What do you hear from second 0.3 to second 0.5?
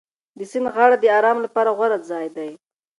د